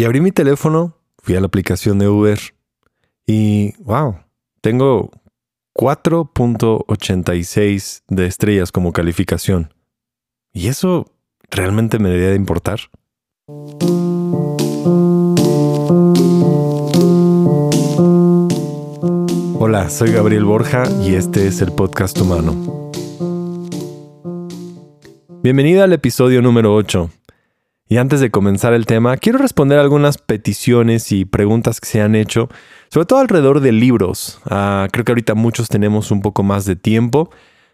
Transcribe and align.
Y 0.00 0.04
abrí 0.04 0.20
mi 0.22 0.32
teléfono, 0.32 0.96
fui 1.18 1.36
a 1.36 1.40
la 1.40 1.46
aplicación 1.46 1.98
de 1.98 2.08
Uber 2.08 2.38
y 3.26 3.74
wow, 3.82 4.16
tengo 4.62 5.10
4.86 5.76 8.04
de 8.08 8.24
estrellas 8.24 8.72
como 8.72 8.94
calificación. 8.94 9.74
¿Y 10.54 10.68
eso 10.68 11.12
realmente 11.50 11.98
me 11.98 12.08
debería 12.08 12.30
de 12.30 12.36
importar? 12.36 12.80
Hola, 19.58 19.90
soy 19.90 20.12
Gabriel 20.12 20.46
Borja 20.46 20.84
y 21.02 21.14
este 21.14 21.46
es 21.46 21.60
el 21.60 21.72
podcast 21.72 22.18
humano. 22.18 22.90
Bienvenida 25.42 25.84
al 25.84 25.92
episodio 25.92 26.40
número 26.40 26.74
8. 26.74 27.10
Y 27.90 27.96
antes 27.96 28.20
de 28.20 28.30
comenzar 28.30 28.72
el 28.72 28.86
tema, 28.86 29.16
quiero 29.16 29.38
responder 29.38 29.80
algunas 29.80 30.16
peticiones 30.16 31.10
y 31.10 31.24
preguntas 31.24 31.80
que 31.80 31.88
se 31.88 32.00
han 32.00 32.14
hecho, 32.14 32.48
sobre 32.88 33.06
todo 33.06 33.18
alrededor 33.18 33.58
de 33.58 33.72
libros. 33.72 34.40
Ah, 34.48 34.86
creo 34.92 35.04
que 35.04 35.10
ahorita 35.10 35.34
muchos 35.34 35.68
tenemos 35.68 36.12
un 36.12 36.22
poco 36.22 36.44
más 36.44 36.64
de 36.66 36.76
tiempo, 36.76 37.32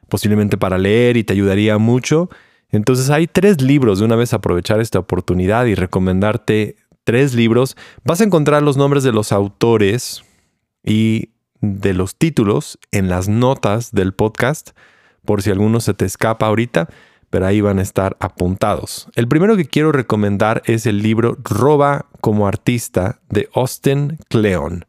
posiblemente 0.08 0.56
para 0.56 0.78
leer 0.78 1.18
y 1.18 1.24
te 1.24 1.34
ayudaría 1.34 1.77
mucho. 1.77 2.30
Entonces 2.70 3.10
hay 3.10 3.27
tres 3.27 3.60
libros, 3.60 3.98
de 3.98 4.06
una 4.06 4.16
vez 4.16 4.32
aprovechar 4.32 4.80
esta 4.80 4.98
oportunidad 4.98 5.66
y 5.66 5.74
recomendarte 5.74 6.77
tres 7.05 7.34
libros. 7.34 7.77
Vas 8.02 8.22
a 8.22 8.24
encontrar 8.24 8.62
los 8.62 8.78
nombres 8.78 9.02
de 9.05 9.12
los 9.12 9.33
autores 9.33 10.24
y 10.83 11.28
de 11.60 11.92
los 11.92 12.16
títulos 12.16 12.78
en 12.91 13.10
las 13.10 13.28
notas 13.28 13.92
del 13.92 14.14
podcast, 14.14 14.70
por 15.27 15.42
si 15.42 15.50
alguno 15.50 15.80
se 15.80 15.92
te 15.92 16.06
escapa 16.06 16.46
ahorita 16.46 16.88
pero 17.36 17.48
ahí 17.48 17.60
van 17.60 17.78
a 17.78 17.82
estar 17.82 18.16
apuntados. 18.18 19.08
El 19.14 19.28
primero 19.28 19.58
que 19.58 19.66
quiero 19.66 19.92
recomendar 19.92 20.62
es 20.64 20.86
el 20.86 21.02
libro 21.02 21.36
Roba 21.44 22.06
como 22.22 22.48
artista 22.48 23.18
de 23.28 23.50
Austin 23.52 24.16
Kleon. 24.30 24.86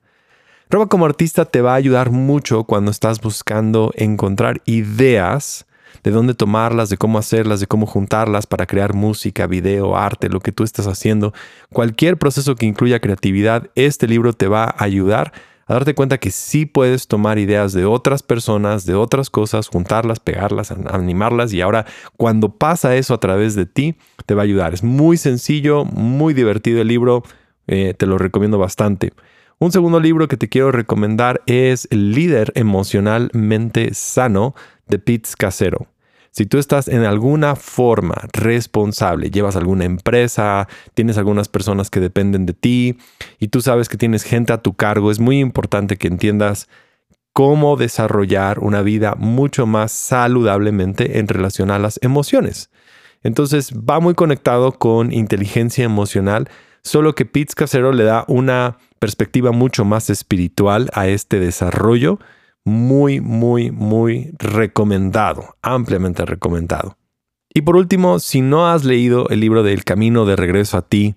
Roba 0.69 0.85
como 0.85 1.05
artista 1.05 1.44
te 1.44 1.59
va 1.59 1.73
a 1.73 1.75
ayudar 1.75 2.09
mucho 2.09 2.63
cuando 2.63 2.89
estás 2.89 3.19
buscando 3.19 3.91
encontrar 3.97 4.61
ideas 4.63 5.66
de 6.03 6.11
dónde 6.11 6.35
tomarlas, 6.35 6.88
de 6.88 6.95
cómo 6.95 7.17
hacerlas, 7.17 7.59
de 7.59 7.67
cómo 7.67 7.85
juntarlas 7.85 8.47
para 8.47 8.66
crear 8.66 8.94
música, 8.94 9.45
video, 9.45 9.97
arte, 9.97 10.29
lo 10.29 10.39
que 10.39 10.53
tú 10.53 10.63
estés 10.63 10.88
haciendo. 10.88 11.33
Cualquier 11.73 12.16
proceso 12.16 12.55
que 12.55 12.66
incluya 12.66 13.02
creatividad, 13.02 13.72
este 13.75 14.07
libro 14.07 14.31
te 14.31 14.47
va 14.47 14.63
a 14.63 14.85
ayudar 14.85 15.33
a 15.67 15.73
darte 15.73 15.93
cuenta 15.93 16.17
que 16.17 16.31
sí 16.31 16.65
puedes 16.65 17.07
tomar 17.07 17.37
ideas 17.37 17.73
de 17.73 17.85
otras 17.85 18.23
personas, 18.23 18.85
de 18.85 18.95
otras 18.95 19.29
cosas, 19.29 19.67
juntarlas, 19.67 20.19
pegarlas, 20.19 20.71
animarlas 20.71 21.53
y 21.53 21.61
ahora 21.61 21.85
cuando 22.15 22.49
pasa 22.49 22.95
eso 22.95 23.13
a 23.13 23.19
través 23.19 23.53
de 23.55 23.65
ti, 23.65 23.95
te 24.25 24.33
va 24.33 24.41
a 24.41 24.45
ayudar. 24.45 24.73
Es 24.73 24.83
muy 24.83 25.17
sencillo, 25.17 25.85
muy 25.85 26.33
divertido 26.33 26.81
el 26.81 26.88
libro, 26.88 27.23
eh, 27.67 27.93
te 27.97 28.05
lo 28.05 28.17
recomiendo 28.17 28.57
bastante. 28.57 29.11
Un 29.59 29.71
segundo 29.71 29.99
libro 29.99 30.27
que 30.27 30.38
te 30.38 30.49
quiero 30.49 30.71
recomendar 30.71 31.41
es 31.47 31.88
El 31.91 32.11
líder 32.11 32.51
emocionalmente 32.55 33.93
sano 33.93 34.53
de 34.88 34.99
Pete 34.99 35.29
Casero. 35.38 35.88
Si 36.38 36.45
tú 36.45 36.59
estás 36.59 36.88
en 36.88 37.03
alguna 37.03 37.55
forma 37.55 38.13
responsable, 38.31 39.31
llevas 39.31 39.55
alguna 39.55 39.85
empresa, 39.85 40.67
tienes 40.94 41.17
algunas 41.17 41.47
personas 41.47 41.89
que 41.89 41.99
dependen 41.99 42.45
de 42.45 42.53
ti 42.53 42.99
y 43.39 43.47
tú 43.47 43.59
sabes 43.61 43.89
que 43.89 43.97
tienes 43.97 44.21
gente 44.21 44.53
a 44.53 44.61
tu 44.61 44.75
cargo, 44.75 45.09
es 45.09 45.19
muy 45.19 45.39
importante 45.39 45.97
que 45.97 46.07
entiendas 46.07 46.69
cómo 47.33 47.75
desarrollar 47.75 48.59
una 48.59 48.83
vida 48.83 49.16
mucho 49.17 49.66
más 49.66 49.91
saludablemente 49.91 51.17
en 51.17 51.27
relación 51.27 51.71
a 51.71 51.79
las 51.79 51.99
emociones. 52.03 52.69
Entonces 53.23 53.73
va 53.73 53.99
muy 53.99 54.13
conectado 54.13 54.73
con 54.73 55.11
inteligencia 55.11 55.85
emocional, 55.85 56.49
solo 56.83 57.16
que 57.16 57.25
Pete 57.25 57.55
Casero 57.55 57.94
le 57.94 58.03
da 58.03 58.25
una 58.27 58.77
perspectiva 58.99 59.51
mucho 59.53 59.85
más 59.85 60.11
espiritual 60.11 60.91
a 60.94 61.07
este 61.07 61.39
desarrollo 61.39 62.19
muy, 62.67 63.21
muy, 63.21 63.71
muy 63.71 64.31
recomendado, 64.37 65.55
ampliamente 65.61 66.25
recomendado. 66.25 66.97
Y 67.53 67.61
por 67.61 67.78
último, 67.78 68.19
si 68.19 68.41
no 68.41 68.67
has 68.67 68.83
leído 68.83 69.29
el 69.29 69.39
libro 69.39 69.63
del 69.63 69.85
Camino 69.85 70.25
de 70.25 70.35
Regreso 70.35 70.77
a 70.77 70.81
ti, 70.81 71.16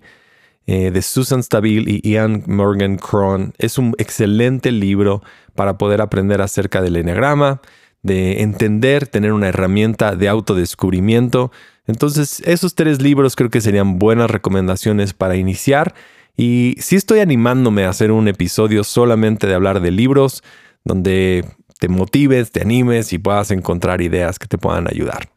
eh, 0.65 0.91
de 0.91 1.01
Susan 1.01 1.43
Stabile 1.43 1.99
y 2.01 2.09
Ian 2.09 2.43
Morgan 2.47 2.95
Cron, 2.95 3.53
es 3.57 3.77
un 3.77 3.93
excelente 3.97 4.71
libro 4.71 5.21
para 5.53 5.77
poder 5.77 5.99
aprender 5.99 6.41
acerca 6.41 6.81
del 6.81 6.95
enneagrama, 6.95 7.61
de 8.01 8.43
entender, 8.43 9.07
tener 9.07 9.33
una 9.33 9.49
herramienta 9.49 10.15
de 10.15 10.29
autodescubrimiento. 10.29 11.51
Entonces, 11.85 12.41
esos 12.45 12.75
tres 12.75 13.01
libros 13.01 13.35
creo 13.35 13.49
que 13.49 13.59
serían 13.59 13.99
buenas 13.99 14.31
recomendaciones 14.31 15.13
para 15.13 15.35
iniciar. 15.35 15.95
Y 16.37 16.75
si 16.79 16.95
estoy 16.95 17.19
animándome 17.19 17.83
a 17.83 17.89
hacer 17.89 18.13
un 18.13 18.29
episodio 18.29 18.85
solamente 18.85 19.47
de 19.47 19.53
hablar 19.53 19.81
de 19.81 19.91
libros, 19.91 20.43
donde 20.83 21.45
te 21.79 21.87
motives, 21.87 22.51
te 22.51 22.61
animes 22.61 23.13
y 23.13 23.19
puedas 23.19 23.51
encontrar 23.51 24.01
ideas 24.01 24.39
que 24.39 24.47
te 24.47 24.57
puedan 24.57 24.87
ayudar. 24.87 25.29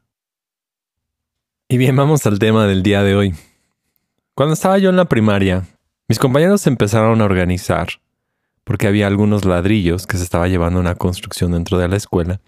Y 1.69 1.79
bien, 1.79 1.97
vamos 1.97 2.27
al 2.27 2.39
tema 2.39 2.67
del 2.67 2.83
día 2.83 3.03
de 3.03 3.15
hoy. 3.15 3.35
Cuando 4.35 4.55
estaba 4.55 4.79
yo 4.79 4.91
en 4.91 4.97
la 4.97 5.07
primaria, 5.07 5.65
mis 6.09 6.19
compañeros 6.19 6.67
empezaron 6.67 7.21
a 7.21 7.25
organizar 7.25 7.89
porque 8.65 8.87
había 8.87 9.07
algunos 9.07 9.45
ladrillos 9.45 10.07
que 10.07 10.17
se 10.17 10.25
estaba 10.25 10.49
llevando 10.49 10.81
una 10.81 10.95
construcción 10.95 11.53
dentro 11.53 11.79
de 11.79 11.89
la 11.89 11.97
escuela 11.97 12.41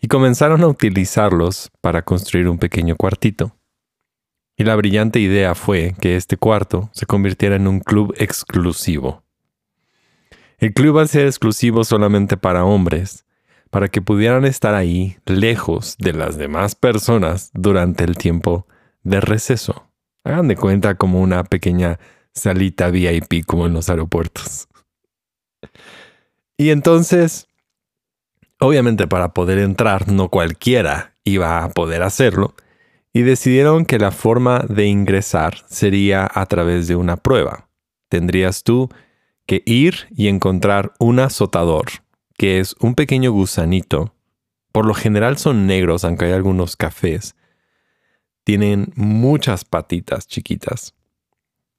y 0.00 0.08
comenzaron 0.08 0.62
a 0.62 0.68
utilizarlos 0.68 1.70
para 1.80 2.02
construir 2.02 2.48
un 2.48 2.58
pequeño 2.58 2.96
cuartito. 2.96 3.56
Y 4.56 4.64
la 4.64 4.76
brillante 4.76 5.20
idea 5.20 5.54
fue 5.54 5.94
que 6.00 6.16
este 6.16 6.36
cuarto 6.36 6.90
se 6.92 7.06
convirtiera 7.06 7.56
en 7.56 7.66
un 7.66 7.80
club 7.80 8.14
exclusivo. 8.18 9.22
El 10.58 10.74
club 10.74 10.96
va 10.96 11.02
a 11.02 11.06
ser 11.06 11.26
exclusivo 11.26 11.84
solamente 11.84 12.36
para 12.36 12.64
hombres, 12.64 13.24
para 13.70 13.86
que 13.86 14.02
pudieran 14.02 14.44
estar 14.44 14.74
ahí 14.74 15.16
lejos 15.24 15.96
de 15.98 16.12
las 16.12 16.36
demás 16.36 16.74
personas 16.74 17.50
durante 17.54 18.02
el 18.02 18.16
tiempo 18.16 18.66
de 19.04 19.20
receso. 19.20 19.86
Hagan 20.24 20.48
de 20.48 20.56
cuenta 20.56 20.96
como 20.96 21.20
una 21.20 21.44
pequeña 21.44 22.00
salita 22.34 22.90
VIP 22.90 23.44
como 23.46 23.66
en 23.66 23.72
los 23.72 23.88
aeropuertos. 23.88 24.66
Y 26.56 26.70
entonces, 26.70 27.46
obviamente 28.58 29.06
para 29.06 29.32
poder 29.32 29.58
entrar, 29.58 30.10
no 30.10 30.28
cualquiera 30.28 31.14
iba 31.22 31.62
a 31.62 31.70
poder 31.70 32.02
hacerlo, 32.02 32.54
y 33.12 33.22
decidieron 33.22 33.84
que 33.84 33.98
la 33.98 34.10
forma 34.10 34.64
de 34.68 34.86
ingresar 34.86 35.54
sería 35.68 36.28
a 36.32 36.46
través 36.46 36.88
de 36.88 36.96
una 36.96 37.16
prueba. 37.16 37.68
Tendrías 38.08 38.64
tú 38.64 38.88
que 39.48 39.62
ir 39.64 40.08
y 40.14 40.28
encontrar 40.28 40.92
un 40.98 41.20
azotador, 41.20 41.86
que 42.36 42.60
es 42.60 42.76
un 42.80 42.94
pequeño 42.94 43.32
gusanito. 43.32 44.14
Por 44.72 44.84
lo 44.84 44.92
general 44.92 45.38
son 45.38 45.66
negros, 45.66 46.04
aunque 46.04 46.26
hay 46.26 46.32
algunos 46.32 46.76
cafés. 46.76 47.34
Tienen 48.44 48.92
muchas 48.94 49.64
patitas 49.64 50.28
chiquitas. 50.28 50.94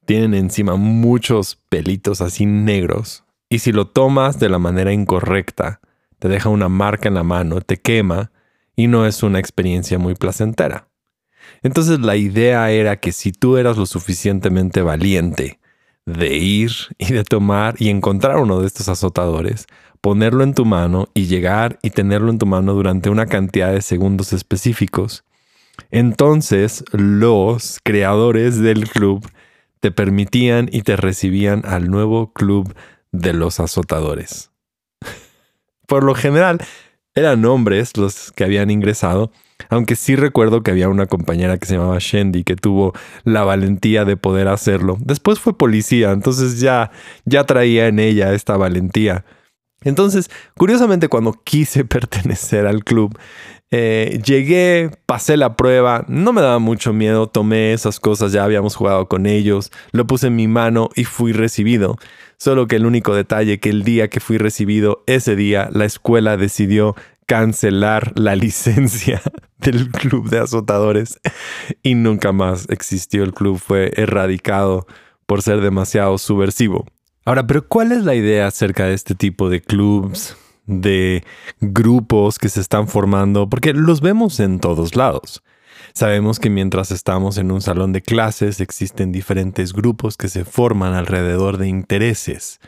Tienen 0.07 0.33
encima 0.33 0.77
muchos 0.77 1.59
pelitos 1.69 2.21
así 2.21 2.47
negros. 2.47 3.23
Y 3.49 3.59
si 3.59 3.71
lo 3.71 3.85
tomas 3.85 4.39
de 4.39 4.49
la 4.49 4.57
manera 4.57 4.91
incorrecta, 4.91 5.79
te 6.17 6.27
deja 6.27 6.49
una 6.49 6.69
marca 6.69 7.07
en 7.07 7.13
la 7.13 7.23
mano, 7.23 7.61
te 7.61 7.77
quema 7.77 8.31
y 8.75 8.87
no 8.87 9.05
es 9.05 9.21
una 9.21 9.37
experiencia 9.37 9.99
muy 9.99 10.15
placentera. 10.15 10.89
Entonces 11.61 11.99
la 11.99 12.15
idea 12.15 12.71
era 12.71 12.99
que 12.99 13.11
si 13.11 13.31
tú 13.31 13.57
eras 13.57 13.77
lo 13.77 13.85
suficientemente 13.85 14.81
valiente 14.81 15.58
de 16.05 16.37
ir 16.37 16.71
y 16.97 17.13
de 17.13 17.23
tomar 17.23 17.75
y 17.79 17.89
encontrar 17.89 18.37
uno 18.37 18.59
de 18.61 18.67
estos 18.67 18.89
azotadores, 18.89 19.67
ponerlo 20.01 20.43
en 20.43 20.53
tu 20.53 20.65
mano 20.65 21.07
y 21.13 21.27
llegar 21.27 21.79
y 21.81 21.91
tenerlo 21.91 22.29
en 22.31 22.39
tu 22.39 22.45
mano 22.45 22.73
durante 22.73 23.09
una 23.09 23.25
cantidad 23.25 23.71
de 23.71 23.81
segundos 23.81 24.33
específicos. 24.33 25.23
Entonces 25.91 26.83
los 26.91 27.79
creadores 27.83 28.59
del 28.59 28.89
club 28.89 29.27
te 29.79 29.91
permitían 29.91 30.69
y 30.71 30.81
te 30.81 30.95
recibían 30.95 31.63
al 31.65 31.89
nuevo 31.89 32.33
club 32.33 32.73
de 33.11 33.33
los 33.33 33.59
azotadores. 33.59 34.51
Por 35.87 36.03
lo 36.03 36.15
general, 36.15 36.59
eran 37.15 37.43
hombres 37.45 37.97
los 37.97 38.31
que 38.31 38.43
habían 38.43 38.69
ingresado, 38.69 39.31
aunque 39.69 39.95
sí 39.95 40.15
recuerdo 40.15 40.63
que 40.63 40.71
había 40.71 40.89
una 40.89 41.05
compañera 41.05 41.57
que 41.57 41.65
se 41.65 41.75
llamaba 41.75 41.97
Shendy 41.99 42.43
que 42.43 42.55
tuvo 42.55 42.93
la 43.23 43.43
valentía 43.43 44.05
de 44.05 44.15
poder 44.17 44.47
hacerlo. 44.47 44.97
Después 45.01 45.39
fue 45.39 45.57
policía, 45.57 46.11
entonces 46.11 46.59
ya, 46.59 46.91
ya 47.25 47.43
traía 47.43 47.87
en 47.87 47.99
ella 47.99 48.33
esta 48.33 48.55
valentía. 48.57 49.25
Entonces, 49.81 50.29
curiosamente, 50.57 51.07
cuando 51.07 51.33
quise 51.43 51.85
pertenecer 51.85 52.67
al 52.67 52.83
club, 52.83 53.17
eh, 53.71 54.19
llegué, 54.25 54.89
pasé 55.05 55.37
la 55.37 55.55
prueba, 55.55 56.03
no 56.07 56.33
me 56.33 56.41
daba 56.41 56.57
mucho 56.59 56.91
miedo, 56.91 57.27
tomé 57.27 57.73
esas 57.73 57.99
cosas, 57.99 58.31
ya 58.31 58.43
habíamos 58.43 58.75
jugado 58.75 59.07
con 59.07 59.27
ellos, 59.27 59.71
lo 59.91 60.07
puse 60.07 60.27
en 60.27 60.35
mi 60.35 60.47
mano 60.47 60.89
y 60.95 61.03
fui 61.03 61.33
recibido. 61.33 61.97
Solo 62.37 62.67
que 62.67 62.77
el 62.77 62.85
único 62.85 63.13
detalle 63.13 63.59
que 63.59 63.69
el 63.69 63.83
día 63.83 64.07
que 64.07 64.21
fui 64.21 64.37
recibido, 64.37 65.03
ese 65.05 65.35
día, 65.35 65.69
la 65.71 65.85
escuela 65.85 66.37
decidió 66.37 66.95
cancelar 67.29 68.13
la 68.15 68.35
licencia 68.35 69.21
del 69.59 69.91
club 69.91 70.31
de 70.31 70.39
azotadores 70.39 71.19
y 71.83 71.93
nunca 71.93 72.31
más 72.31 72.67
existió 72.69 73.23
el 73.23 73.35
club, 73.35 73.59
fue 73.59 73.93
erradicado 73.95 74.87
por 75.27 75.43
ser 75.43 75.61
demasiado 75.61 76.17
subversivo. 76.17 76.87
Ahora, 77.25 77.45
pero 77.45 77.67
¿cuál 77.67 77.91
es 77.91 78.03
la 78.03 78.15
idea 78.15 78.47
acerca 78.47 78.85
de 78.85 78.95
este 78.95 79.13
tipo 79.13 79.47
de 79.47 79.61
clubs, 79.61 80.35
de 80.65 81.23
grupos 81.61 82.39
que 82.39 82.49
se 82.49 82.61
están 82.61 82.87
formando? 82.87 83.47
Porque 83.47 83.73
los 83.73 84.01
vemos 84.01 84.39
en 84.39 84.59
todos 84.59 84.95
lados. 84.95 85.43
Sabemos 85.93 86.39
que 86.39 86.49
mientras 86.49 86.89
estamos 86.89 87.37
en 87.37 87.51
un 87.51 87.61
salón 87.61 87.93
de 87.93 88.01
clases 88.01 88.59
existen 88.59 89.11
diferentes 89.11 89.73
grupos 89.73 90.17
que 90.17 90.29
se 90.29 90.45
forman 90.45 90.95
alrededor 90.95 91.59
de 91.59 91.67
intereses. 91.67 92.59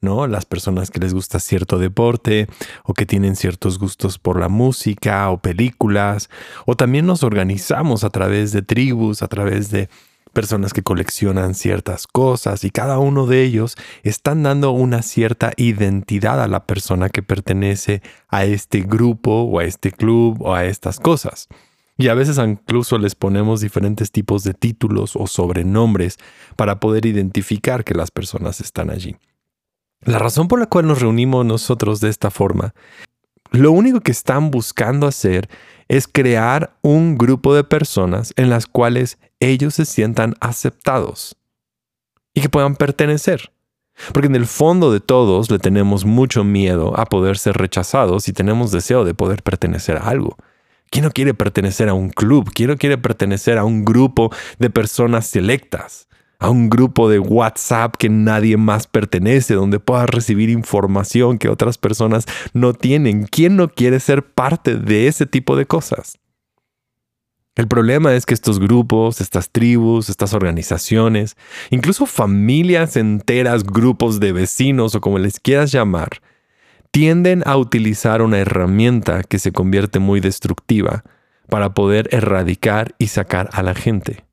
¿No? 0.00 0.26
Las 0.26 0.46
personas 0.46 0.90
que 0.90 1.00
les 1.00 1.14
gusta 1.14 1.40
cierto 1.40 1.78
deporte 1.78 2.46
o 2.84 2.94
que 2.94 3.06
tienen 3.06 3.36
ciertos 3.36 3.78
gustos 3.78 4.18
por 4.18 4.38
la 4.38 4.48
música 4.48 5.30
o 5.30 5.38
películas, 5.38 6.30
o 6.66 6.76
también 6.76 7.06
nos 7.06 7.22
organizamos 7.22 8.04
a 8.04 8.10
través 8.10 8.52
de 8.52 8.62
tribus, 8.62 9.22
a 9.22 9.28
través 9.28 9.70
de 9.70 9.88
personas 10.32 10.72
que 10.72 10.82
coleccionan 10.82 11.54
ciertas 11.54 12.06
cosas 12.06 12.62
y 12.64 12.70
cada 12.70 12.98
uno 12.98 13.26
de 13.26 13.42
ellos 13.42 13.76
están 14.02 14.42
dando 14.42 14.70
una 14.70 15.02
cierta 15.02 15.52
identidad 15.56 16.42
a 16.42 16.48
la 16.48 16.64
persona 16.64 17.08
que 17.08 17.22
pertenece 17.22 18.02
a 18.28 18.44
este 18.44 18.82
grupo 18.82 19.42
o 19.42 19.58
a 19.58 19.64
este 19.64 19.90
club 19.90 20.40
o 20.42 20.54
a 20.54 20.64
estas 20.64 21.00
cosas. 21.00 21.48
Y 21.96 22.06
a 22.06 22.14
veces 22.14 22.38
incluso 22.38 22.96
les 22.98 23.16
ponemos 23.16 23.60
diferentes 23.60 24.12
tipos 24.12 24.44
de 24.44 24.54
títulos 24.54 25.16
o 25.16 25.26
sobrenombres 25.26 26.18
para 26.54 26.78
poder 26.78 27.06
identificar 27.06 27.82
que 27.82 27.94
las 27.94 28.12
personas 28.12 28.60
están 28.60 28.90
allí. 28.90 29.16
La 30.02 30.18
razón 30.18 30.48
por 30.48 30.60
la 30.60 30.66
cual 30.66 30.86
nos 30.86 31.00
reunimos 31.00 31.44
nosotros 31.44 32.00
de 32.00 32.08
esta 32.08 32.30
forma, 32.30 32.74
lo 33.50 33.72
único 33.72 34.00
que 34.00 34.12
están 34.12 34.50
buscando 34.50 35.06
hacer 35.06 35.48
es 35.88 36.06
crear 36.06 36.76
un 36.82 37.16
grupo 37.16 37.54
de 37.54 37.64
personas 37.64 38.32
en 38.36 38.50
las 38.50 38.66
cuales 38.66 39.18
ellos 39.40 39.74
se 39.74 39.86
sientan 39.86 40.34
aceptados 40.40 41.36
y 42.34 42.42
que 42.42 42.48
puedan 42.48 42.76
pertenecer. 42.76 43.52
Porque 44.12 44.28
en 44.28 44.36
el 44.36 44.46
fondo 44.46 44.92
de 44.92 45.00
todos 45.00 45.50
le 45.50 45.58
tenemos 45.58 46.04
mucho 46.04 46.44
miedo 46.44 46.98
a 46.98 47.06
poder 47.06 47.36
ser 47.36 47.56
rechazados 47.56 48.28
y 48.28 48.32
tenemos 48.32 48.70
deseo 48.70 49.04
de 49.04 49.14
poder 49.14 49.42
pertenecer 49.42 49.96
a 49.96 50.08
algo. 50.08 50.36
¿Quién 50.90 51.04
no 51.04 51.10
quiere 51.10 51.34
pertenecer 51.34 51.88
a 51.88 51.94
un 51.94 52.10
club? 52.10 52.50
¿Quién 52.54 52.70
no 52.70 52.76
quiere 52.76 52.96
pertenecer 52.96 53.58
a 53.58 53.64
un 53.64 53.84
grupo 53.84 54.30
de 54.58 54.70
personas 54.70 55.26
selectas? 55.26 56.08
A 56.38 56.50
un 56.50 56.70
grupo 56.70 57.08
de 57.08 57.18
WhatsApp 57.18 57.96
que 57.96 58.08
nadie 58.08 58.56
más 58.56 58.86
pertenece, 58.86 59.54
donde 59.54 59.80
puedas 59.80 60.08
recibir 60.08 60.50
información 60.50 61.38
que 61.38 61.48
otras 61.48 61.78
personas 61.78 62.26
no 62.52 62.74
tienen. 62.74 63.24
¿Quién 63.24 63.56
no 63.56 63.68
quiere 63.68 63.98
ser 64.00 64.24
parte 64.24 64.76
de 64.76 65.08
ese 65.08 65.26
tipo 65.26 65.56
de 65.56 65.66
cosas? 65.66 66.18
El 67.56 67.66
problema 67.66 68.14
es 68.14 68.24
que 68.24 68.34
estos 68.34 68.60
grupos, 68.60 69.20
estas 69.20 69.50
tribus, 69.50 70.08
estas 70.08 70.32
organizaciones, 70.32 71.36
incluso 71.70 72.06
familias 72.06 72.96
enteras, 72.96 73.64
grupos 73.64 74.20
de 74.20 74.30
vecinos 74.30 74.94
o 74.94 75.00
como 75.00 75.18
les 75.18 75.40
quieras 75.40 75.72
llamar, 75.72 76.22
tienden 76.92 77.42
a 77.46 77.56
utilizar 77.56 78.22
una 78.22 78.38
herramienta 78.38 79.24
que 79.24 79.40
se 79.40 79.50
convierte 79.50 79.98
muy 79.98 80.20
destructiva 80.20 81.02
para 81.48 81.74
poder 81.74 82.08
erradicar 82.12 82.94
y 82.96 83.08
sacar 83.08 83.50
a 83.52 83.64
la 83.64 83.74
gente. 83.74 84.27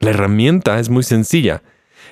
La 0.00 0.10
herramienta 0.10 0.78
es 0.78 0.88
muy 0.88 1.02
sencilla. 1.02 1.62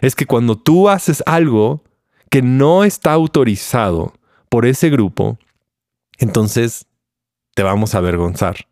Es 0.01 0.15
que 0.15 0.27
cuando 0.27 0.57
tú 0.57 0.89
haces 0.89 1.23
algo 1.27 1.85
que 2.31 2.43
no 2.43 2.85
está 2.85 3.13
autorizado 3.13 4.15
por 4.49 4.67
ese 4.67 4.91
grupo, 4.91 5.39
entonces 6.19 6.87
te 7.55 7.63
vamos 7.63 7.95
a 7.95 7.99
avergonzar. 7.99 8.67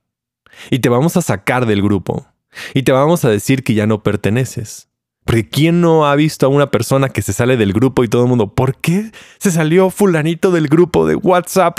Y 0.71 0.81
te 0.81 0.89
vamos 0.89 1.17
a 1.17 1.23
sacar 1.23 1.67
del 1.67 1.83
grupo. 1.83 2.27
Y 2.75 2.83
te 2.83 2.93
vamos 2.93 3.25
a 3.25 3.31
decir 3.31 3.63
que 3.63 3.75
ya 3.75 3.87
no 3.87 4.03
perteneces. 4.03 4.89
Porque 5.25 5.49
¿quién 5.49 5.81
no 5.81 6.07
ha 6.07 6.17
visto 6.17 6.47
a 6.47 6.49
una 6.49 6.71
persona 6.71 7.11
que 7.11 7.23
se 7.23 7.33
sale 7.33 7.57
del 7.57 7.73
grupo 7.73 8.03
y 8.03 8.09
todo 8.09 8.23
el 8.23 8.29
mundo, 8.29 8.55
¿por 8.55 8.77
qué 8.77 9.13
se 9.39 9.51
salió 9.51 9.91
fulanito 9.91 10.51
del 10.51 10.69
grupo 10.69 11.07
de 11.07 11.15
WhatsApp? 11.15 11.79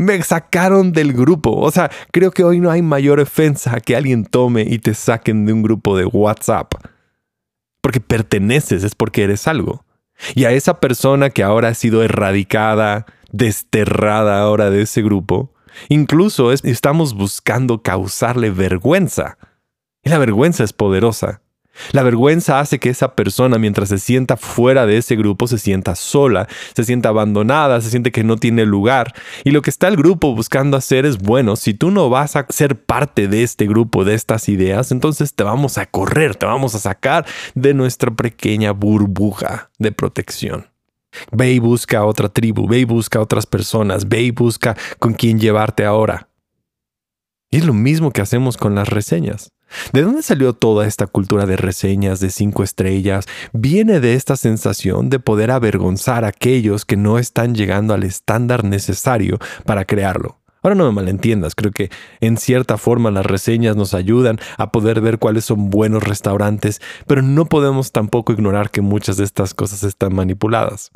Me 0.00 0.22
sacaron 0.22 0.92
del 0.92 1.12
grupo. 1.12 1.54
O 1.54 1.70
sea, 1.70 1.90
creo 2.10 2.30
que 2.30 2.42
hoy 2.42 2.58
no 2.58 2.70
hay 2.70 2.80
mayor 2.80 3.20
ofensa 3.20 3.80
que 3.80 3.96
alguien 3.96 4.24
tome 4.24 4.62
y 4.62 4.78
te 4.78 4.94
saquen 4.94 5.44
de 5.44 5.52
un 5.52 5.62
grupo 5.62 5.96
de 5.96 6.06
WhatsApp. 6.06 6.72
Porque 7.82 8.00
perteneces, 8.00 8.82
es 8.82 8.94
porque 8.94 9.24
eres 9.24 9.46
algo. 9.46 9.84
Y 10.34 10.44
a 10.44 10.52
esa 10.52 10.80
persona 10.80 11.28
que 11.28 11.42
ahora 11.42 11.68
ha 11.68 11.74
sido 11.74 12.02
erradicada, 12.02 13.04
desterrada 13.30 14.40
ahora 14.40 14.70
de 14.70 14.82
ese 14.82 15.02
grupo, 15.02 15.52
incluso 15.90 16.50
estamos 16.50 17.14
buscando 17.14 17.82
causarle 17.82 18.50
vergüenza. 18.50 19.36
Y 20.02 20.08
la 20.08 20.18
vergüenza 20.18 20.64
es 20.64 20.72
poderosa. 20.72 21.42
La 21.92 22.02
vergüenza 22.02 22.60
hace 22.60 22.78
que 22.78 22.90
esa 22.90 23.14
persona, 23.14 23.58
mientras 23.58 23.88
se 23.88 23.98
sienta 23.98 24.36
fuera 24.36 24.86
de 24.86 24.98
ese 24.98 25.16
grupo, 25.16 25.46
se 25.46 25.58
sienta 25.58 25.94
sola, 25.94 26.48
se 26.74 26.84
sienta 26.84 27.10
abandonada, 27.10 27.80
se 27.80 27.90
siente 27.90 28.12
que 28.12 28.24
no 28.24 28.36
tiene 28.36 28.64
lugar. 28.66 29.14
Y 29.44 29.50
lo 29.50 29.62
que 29.62 29.70
está 29.70 29.88
el 29.88 29.96
grupo 29.96 30.34
buscando 30.34 30.76
hacer 30.76 31.06
es, 31.06 31.18
bueno, 31.18 31.56
si 31.56 31.74
tú 31.74 31.90
no 31.90 32.10
vas 32.10 32.36
a 32.36 32.46
ser 32.48 32.76
parte 32.76 33.28
de 33.28 33.42
este 33.42 33.66
grupo, 33.66 34.04
de 34.04 34.14
estas 34.14 34.48
ideas, 34.48 34.92
entonces 34.92 35.34
te 35.34 35.44
vamos 35.44 35.78
a 35.78 35.86
correr, 35.86 36.36
te 36.36 36.46
vamos 36.46 36.74
a 36.74 36.78
sacar 36.78 37.26
de 37.54 37.74
nuestra 37.74 38.10
pequeña 38.10 38.72
burbuja 38.72 39.70
de 39.78 39.92
protección. 39.92 40.66
Ve 41.32 41.52
y 41.52 41.58
busca 41.58 42.04
otra 42.04 42.28
tribu, 42.28 42.68
ve 42.68 42.80
y 42.80 42.84
busca 42.84 43.20
otras 43.20 43.46
personas, 43.46 44.08
ve 44.08 44.22
y 44.22 44.30
busca 44.30 44.76
con 44.98 45.14
quién 45.14 45.40
llevarte 45.40 45.84
ahora. 45.84 46.28
Y 47.50 47.56
es 47.56 47.64
lo 47.64 47.74
mismo 47.74 48.12
que 48.12 48.20
hacemos 48.20 48.56
con 48.56 48.76
las 48.76 48.88
reseñas. 48.88 49.52
¿De 49.92 50.02
dónde 50.02 50.22
salió 50.22 50.52
toda 50.52 50.86
esta 50.86 51.06
cultura 51.06 51.46
de 51.46 51.56
reseñas 51.56 52.20
de 52.20 52.30
cinco 52.30 52.62
estrellas? 52.62 53.26
Viene 53.52 54.00
de 54.00 54.14
esta 54.14 54.36
sensación 54.36 55.10
de 55.10 55.20
poder 55.20 55.50
avergonzar 55.50 56.24
a 56.24 56.28
aquellos 56.28 56.84
que 56.84 56.96
no 56.96 57.18
están 57.18 57.54
llegando 57.54 57.94
al 57.94 58.04
estándar 58.04 58.64
necesario 58.64 59.38
para 59.64 59.84
crearlo. 59.84 60.40
Ahora 60.62 60.74
no 60.74 60.84
me 60.84 60.92
malentiendas, 60.92 61.54
creo 61.54 61.72
que 61.72 61.90
en 62.20 62.36
cierta 62.36 62.76
forma 62.76 63.10
las 63.10 63.24
reseñas 63.24 63.76
nos 63.76 63.94
ayudan 63.94 64.38
a 64.58 64.70
poder 64.70 65.00
ver 65.00 65.18
cuáles 65.18 65.46
son 65.46 65.70
buenos 65.70 66.02
restaurantes, 66.02 66.82
pero 67.06 67.22
no 67.22 67.46
podemos 67.46 67.92
tampoco 67.92 68.32
ignorar 68.34 68.70
que 68.70 68.82
muchas 68.82 69.16
de 69.16 69.24
estas 69.24 69.54
cosas 69.54 69.84
están 69.84 70.14
manipuladas. 70.14 70.90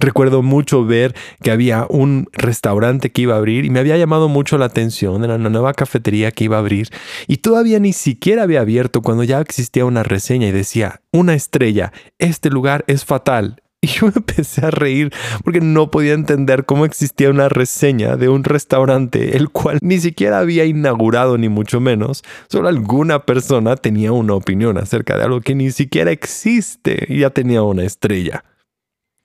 Recuerdo 0.00 0.42
mucho 0.42 0.84
ver 0.84 1.14
que 1.42 1.50
había 1.50 1.86
un 1.88 2.28
restaurante 2.32 3.12
que 3.12 3.22
iba 3.22 3.34
a 3.34 3.38
abrir 3.38 3.64
y 3.64 3.70
me 3.70 3.80
había 3.80 3.96
llamado 3.96 4.28
mucho 4.28 4.58
la 4.58 4.66
atención, 4.66 5.24
era 5.24 5.36
una 5.36 5.50
nueva 5.50 5.74
cafetería 5.74 6.30
que 6.30 6.44
iba 6.44 6.56
a 6.56 6.60
abrir 6.60 6.88
y 7.26 7.38
todavía 7.38 7.78
ni 7.78 7.92
siquiera 7.92 8.42
había 8.42 8.60
abierto 8.60 9.02
cuando 9.02 9.24
ya 9.24 9.40
existía 9.40 9.84
una 9.84 10.02
reseña 10.02 10.48
y 10.48 10.52
decía, 10.52 11.00
una 11.12 11.34
estrella, 11.34 11.92
este 12.18 12.50
lugar 12.50 12.84
es 12.86 13.04
fatal. 13.04 13.60
Y 13.84 13.86
yo 13.86 14.06
empecé 14.06 14.64
a 14.64 14.70
reír 14.70 15.12
porque 15.44 15.60
no 15.60 15.90
podía 15.90 16.14
entender 16.14 16.64
cómo 16.64 16.86
existía 16.86 17.28
una 17.28 17.50
reseña 17.50 18.16
de 18.16 18.30
un 18.30 18.42
restaurante 18.42 19.36
el 19.36 19.50
cual 19.50 19.78
ni 19.82 19.98
siquiera 19.98 20.38
había 20.38 20.64
inaugurado 20.64 21.36
ni 21.36 21.50
mucho 21.50 21.80
menos. 21.80 22.24
Solo 22.48 22.68
alguna 22.68 23.26
persona 23.26 23.76
tenía 23.76 24.12
una 24.12 24.32
opinión 24.32 24.78
acerca 24.78 25.18
de 25.18 25.24
algo 25.24 25.42
que 25.42 25.54
ni 25.54 25.70
siquiera 25.70 26.12
existe 26.12 27.04
y 27.08 27.18
ya 27.18 27.30
tenía 27.30 27.62
una 27.62 27.84
estrella. 27.84 28.44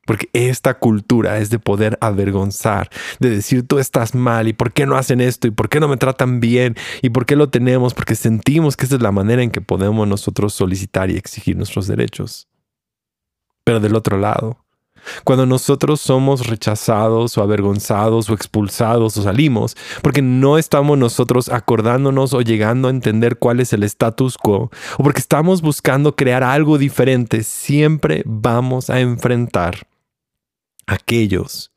Porque 0.10 0.28
esta 0.34 0.74
cultura 0.74 1.38
es 1.38 1.51
de 1.51 1.60
poder 1.60 1.96
avergonzar, 2.01 2.89
de 3.20 3.30
decir 3.30 3.68
tú 3.68 3.78
estás 3.78 4.16
mal 4.16 4.48
y 4.48 4.54
por 4.54 4.74
qué 4.74 4.88
no 4.88 4.96
hacen 4.96 5.22
esto 5.22 5.48
y 5.48 5.51
por 5.51 5.70
qué 5.70 5.80
no 5.80 5.88
me 5.88 5.98
tratan 5.98 6.39
bien 6.39 6.75
y 7.04 7.12
por 7.12 7.28
qué 7.28 7.36
lo 7.36 7.50
tenemos, 7.50 7.94
porque 7.94 8.16
sentimos 8.16 8.75
que 8.75 8.88
esa 8.88 8.96
es 8.96 9.04
la 9.04 9.12
manera 9.12 9.44
en 9.44 9.51
que 9.51 9.62
podemos 9.62 10.08
nosotros 10.08 10.56
solicitar 10.56 11.12
y 11.12 11.16
exigir 11.16 11.56
nuestros 11.56 11.86
derechos. 11.86 12.48
Pero 13.63 13.80
del 13.80 13.96
otro 13.96 14.18
lado, 14.18 14.58
cuando 15.25 15.46
nosotros 15.46 16.01
somos 16.01 16.48
rechazados 16.48 17.38
o 17.38 17.44
avergonzados 17.44 18.32
o 18.32 18.34
expulsados 18.34 19.16
o 19.16 19.22
salimos, 19.22 19.78
porque 20.01 20.24
no 20.24 20.58
estamos 20.58 20.98
nosotros 20.98 21.50
acordándonos 21.50 22.34
o 22.34 22.42
llegando 22.42 22.88
a 22.88 22.92
entender 22.92 23.38
cuál 23.38 23.60
es 23.60 23.74
el 23.74 23.84
status 23.84 24.39
quo, 24.39 24.72
o 24.98 25.04
porque 25.04 25.22
estamos 25.22 25.62
buscando 25.62 26.16
crear 26.16 26.44
algo 26.44 26.80
diferente, 26.80 27.44
siempre 27.44 28.24
vamos 28.25 28.89
a 28.89 29.01
enfrentar 29.01 29.88
aquellos 30.89 31.72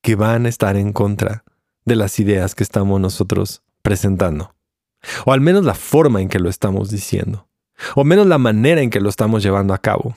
que 0.00 0.14
van 0.14 0.46
a 0.46 0.48
estar 0.48 0.76
en 0.76 0.92
contra 0.92 1.44
de 1.84 1.96
las 1.96 2.20
ideas 2.20 2.54
que 2.54 2.62
estamos 2.62 3.00
nosotros 3.00 3.62
presentando. 3.82 4.54
O 5.24 5.32
al 5.32 5.40
menos 5.40 5.64
la 5.64 5.74
forma 5.74 6.22
en 6.22 6.28
que 6.28 6.38
lo 6.38 6.48
estamos 6.48 6.90
diciendo. 6.90 7.48
O 7.94 8.04
menos 8.04 8.26
la 8.26 8.38
manera 8.38 8.80
en 8.80 8.90
que 8.90 9.00
lo 9.00 9.08
estamos 9.08 9.42
llevando 9.42 9.74
a 9.74 9.78
cabo. 9.78 10.16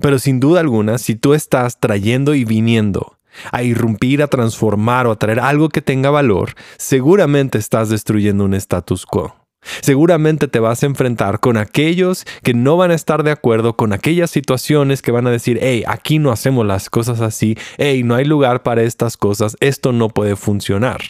Pero 0.00 0.18
sin 0.18 0.38
duda 0.38 0.60
alguna, 0.60 0.98
si 0.98 1.16
tú 1.16 1.34
estás 1.34 1.80
trayendo 1.80 2.34
y 2.34 2.44
viniendo 2.44 3.18
a 3.52 3.62
irrumpir, 3.62 4.22
a 4.22 4.28
transformar 4.28 5.06
o 5.06 5.12
a 5.12 5.16
traer 5.16 5.40
algo 5.40 5.68
que 5.68 5.82
tenga 5.82 6.10
valor, 6.10 6.54
seguramente 6.76 7.58
estás 7.58 7.88
destruyendo 7.88 8.44
un 8.44 8.54
status 8.54 9.04
quo. 9.04 9.34
Seguramente 9.80 10.48
te 10.48 10.60
vas 10.60 10.82
a 10.82 10.86
enfrentar 10.86 11.40
con 11.40 11.56
aquellos 11.56 12.24
que 12.42 12.54
no 12.54 12.76
van 12.76 12.90
a 12.90 12.94
estar 12.94 13.22
de 13.22 13.30
acuerdo 13.30 13.76
con 13.76 13.92
aquellas 13.92 14.30
situaciones 14.30 15.02
que 15.02 15.10
van 15.10 15.26
a 15.26 15.30
decir, 15.30 15.58
hey, 15.60 15.84
aquí 15.86 16.18
no 16.18 16.30
hacemos 16.30 16.64
las 16.64 16.90
cosas 16.90 17.20
así, 17.20 17.56
hey, 17.76 18.02
no 18.04 18.14
hay 18.14 18.24
lugar 18.24 18.62
para 18.62 18.82
estas 18.82 19.16
cosas, 19.16 19.56
esto 19.60 19.92
no 19.92 20.08
puede 20.08 20.36
funcionar. 20.36 21.00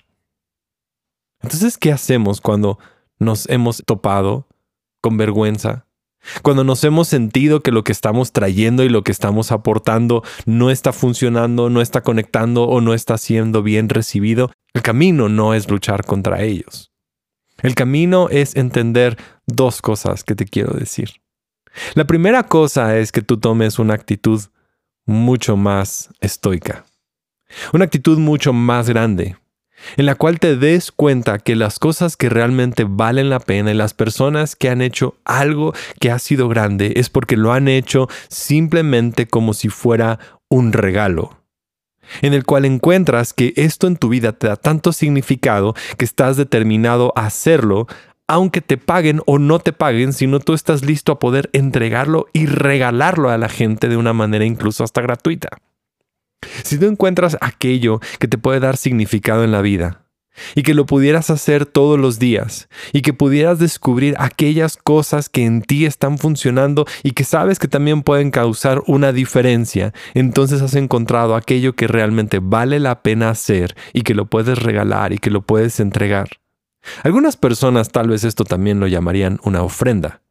Entonces, 1.41 1.79
¿qué 1.79 1.93
hacemos 1.93 2.41
cuando 2.41 2.79
nos 3.19 3.49
hemos 3.49 3.83
topado 3.85 4.49
con 5.01 5.17
vergüenza, 5.17 5.85
Cuando 6.43 6.65
nos 6.65 6.83
hemos 6.83 7.07
sentido 7.09 7.63
que 7.63 7.71
lo 7.71 7.85
que 7.85 7.93
estamos 7.93 8.33
trayendo 8.33 8.83
y 8.83 8.89
lo 8.89 9.03
que 9.03 9.13
estamos 9.13 9.53
aportando 9.53 10.25
no 10.47 10.71
está 10.71 10.93
funcionando, 10.93 11.71
no 11.71 11.81
está 11.81 12.03
conectando 12.03 12.65
o 12.65 12.81
no 12.81 12.93
está 12.93 13.17
siendo 13.17 13.63
bien 13.63 13.89
recibido, 13.89 14.51
el 14.75 14.83
camino 14.83 15.29
no 15.29 15.55
es 15.55 15.71
luchar 15.71 16.05
contra 16.05 16.43
ellos. 16.43 16.93
El 17.63 17.75
camino 17.75 18.29
es 18.31 18.55
entender 18.57 19.17
dos 19.47 19.83
cosas 19.83 20.23
que 20.23 20.35
te 20.35 20.45
quiero 20.45 20.75
decir. 20.75 21.11
La 21.95 22.07
primera 22.07 22.45
cosa 22.45 22.97
es 22.99 23.13
que 23.13 23.23
tú 23.23 23.39
tomes 23.39 23.79
una 23.79 23.95
actitud 23.95 24.41
mucho 25.07 25.57
más 25.57 26.11
estoica, 26.21 26.85
una 27.73 27.85
actitud 27.85 28.19
mucho 28.19 28.53
más 28.53 28.89
grande, 28.89 29.37
en 29.97 30.07
la 30.07 30.15
cual 30.15 30.39
te 30.39 30.57
des 30.57 30.93
cuenta 30.93 31.39
que 31.39 31.57
las 31.57 31.79
cosas 31.79 32.17
que 32.17 32.29
realmente 32.29 32.85
valen 32.89 33.31
la 33.31 33.41
pena 33.41 33.71
y 33.71 33.75
las 33.75 33.95
personas 33.95 34.55
que 34.55 34.69
han 34.69 34.83
hecho 34.83 35.17
algo 35.25 35.73
que 36.01 36.11
ha 36.11 36.19
sido 36.19 36.49
grande 36.49 36.95
es 36.97 37.11
porque 37.11 37.37
lo 37.37 37.53
han 37.53 37.69
hecho 37.69 38.09
simplemente 38.29 39.27
como 39.27 39.55
si 39.55 39.69
fuera 39.69 40.19
un 40.49 40.73
regalo, 40.73 41.39
en 42.23 42.35
el 42.35 42.45
cual 42.45 42.65
encuentras 42.65 43.33
que 43.33 43.53
esto 43.57 43.87
en 43.87 43.97
tu 43.97 44.09
vida 44.09 44.33
te 44.33 44.49
da 44.49 44.57
tanto 44.57 44.93
significado 44.93 45.75
que 45.97 46.05
estás 46.05 46.37
determinado 46.37 47.13
a 47.17 47.27
hacerlo 47.27 47.87
aunque 48.31 48.61
te 48.61 48.77
paguen 48.77 49.23
o 49.25 49.39
no 49.39 49.59
te 49.59 49.73
paguen, 49.73 50.13
sino 50.13 50.39
tú 50.39 50.53
estás 50.53 50.85
listo 50.85 51.13
a 51.13 51.19
poder 51.19 51.49
entregarlo 51.55 52.27
y 52.35 52.45
regalarlo 52.45 53.31
a 53.31 53.39
la 53.39 53.49
gente 53.49 53.89
de 53.89 53.97
una 53.97 54.13
manera 54.13 54.45
incluso 54.45 54.85
hasta 54.85 55.01
gratuita. 55.01 55.49
Si 56.63 56.79
tú 56.79 56.87
encuentras 56.87 57.39
aquello 57.41 58.01
que 58.19 58.29
te 58.29 58.39
puede 58.39 58.61
dar 58.61 58.77
significado 58.77 59.45
en 59.45 59.51
la 59.51 59.63
vida, 59.63 60.08
y 60.55 60.63
que 60.63 60.75
lo 60.75 60.87
pudieras 60.87 61.31
hacer 61.31 61.67
todos 61.67 61.99
los 61.99 62.19
días, 62.19 62.69
y 62.93 63.03
que 63.03 63.13
pudieras 63.13 63.59
descubrir 63.59 64.15
aquellas 64.19 64.77
cosas 64.77 65.29
que 65.29 65.45
en 65.45 65.63
ti 65.63 65.87
están 65.87 66.19
funcionando 66.19 66.87
y 67.03 67.13
que 67.13 67.25
sabes 67.25 67.59
que 67.59 67.69
también 67.69 68.03
pueden 68.03 68.31
causar 68.31 68.83
una 68.87 69.13
diferencia, 69.13 69.93
entonces 70.15 70.63
has 70.63 70.75
encontrado 70.75 71.35
aquello 71.35 71.75
que 71.75 71.87
realmente 71.87 72.41
vale 72.41 72.81
la 72.81 73.03
pena 73.03 73.31
hacer 73.31 73.75
y 73.93 74.03
que 74.03 74.15
lo 74.15 74.27
puedes 74.27 74.59
regalar 74.59 75.13
y 75.13 75.19
que 75.19 75.31
lo 75.31 75.43
puedes 75.43 75.81
entregar. 75.81 76.29
Algunas 77.03 77.37
personas 77.37 77.91
tal 77.91 78.09
vez 78.09 78.25
esto 78.25 78.45
también 78.45 78.81
lo 78.81 78.87
llamarían 78.87 79.41
una 79.43 79.63
ofrenda, 79.63 80.23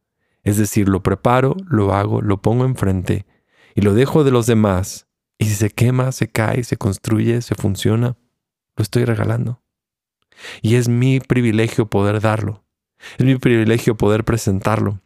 es 0.44 0.56
decir, 0.56 0.88
lo 0.88 1.02
preparo, 1.02 1.56
lo 1.68 1.94
hago, 1.94 2.22
lo 2.22 2.40
pongo 2.40 2.64
enfrente 2.64 3.26
y 3.74 3.82
lo 3.82 3.94
dejo 3.94 4.24
de 4.24 4.30
los 4.30 4.46
demás 4.46 5.06
y 5.38 5.44
si 5.44 5.54
se 5.54 5.70
quema, 5.70 6.10
se 6.10 6.28
cae, 6.28 6.64
se 6.64 6.76
construye, 6.76 7.42
se 7.42 7.54
funciona, 7.54 8.16
lo 8.76 8.82
estoy 8.82 9.04
regalando. 9.04 9.62
Y 10.62 10.76
es 10.76 10.88
mi 10.88 11.20
privilegio 11.20 11.86
poder 11.86 12.20
darlo. 12.20 12.64
Es 13.18 13.24
mi 13.24 13.36
privilegio 13.36 13.96
poder 13.96 14.24
presentarlo. 14.24 15.00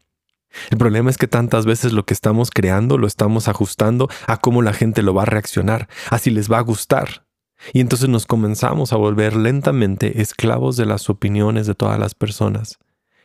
El 0.70 0.78
problema 0.78 1.10
es 1.10 1.16
que 1.16 1.28
tantas 1.28 1.64
veces 1.64 1.92
lo 1.92 2.04
que 2.04 2.14
estamos 2.14 2.50
creando 2.50 2.98
lo 2.98 3.06
estamos 3.06 3.48
ajustando 3.48 4.08
a 4.26 4.36
cómo 4.36 4.60
la 4.62 4.74
gente 4.74 5.02
lo 5.02 5.14
va 5.14 5.22
a 5.22 5.26
reaccionar, 5.26 5.88
a 6.10 6.18
si 6.18 6.30
les 6.30 6.50
va 6.50 6.58
a 6.58 6.62
gustar. 6.62 7.26
Y 7.72 7.80
entonces 7.80 8.08
nos 8.08 8.26
comenzamos 8.26 8.92
a 8.92 8.96
volver 8.96 9.36
lentamente 9.36 10.20
esclavos 10.20 10.76
de 10.76 10.84
las 10.84 11.08
opiniones 11.08 11.66
de 11.66 11.74
todas 11.74 11.98
las 11.98 12.14
personas 12.14 12.78